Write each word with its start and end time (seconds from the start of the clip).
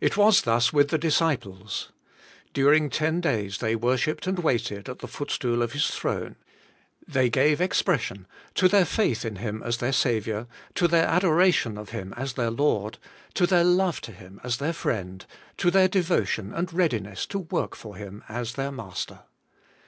It 0.00 0.16
was 0.16 0.42
thus 0.42 0.72
with 0.72 0.90
the 0.90 0.98
disciples. 0.98 1.90
During 2.54 2.88
ten 2.88 3.20
days 3.20 3.58
they 3.58 3.74
worshipped 3.74 4.28
and 4.28 4.38
waited 4.38 4.88
at 4.88 5.00
the 5.00 5.08
footstool 5.08 5.62
of 5.62 5.72
His 5.72 5.88
throne. 5.88 6.36
They 7.08 7.28
gave 7.28 7.60
expression 7.60 8.28
to 8.54 8.68
their 8.68 8.84
faith 8.84 9.24
in 9.24 9.34
Him 9.42 9.60
as 9.64 9.78
their 9.78 9.92
Saviour, 9.92 10.46
to 10.76 10.86
their 10.86 11.08
adoration 11.08 11.76
of 11.76 11.88
Him 11.88 12.14
as 12.16 12.34
their 12.34 12.46
AS 12.50 12.54
YOUR 12.56 12.90
STRENGTH. 12.92 12.98
209 13.34 13.34
Lord, 13.34 13.34
to 13.34 13.46
their 13.48 13.64
love 13.64 14.00
to 14.02 14.12
Him 14.12 14.40
as 14.44 14.58
their 14.58 14.72
Friend, 14.72 15.26
to 15.56 15.70
their 15.72 15.88
deyotion 15.88 16.56
and 16.56 16.72
readiness 16.72 17.26
to 17.26 17.40
work 17.40 17.74
for 17.74 17.96
Him 17.96 18.22
as 18.28 18.52
their 18.52 18.70
Mas 18.70 19.06
ter. 19.06 19.18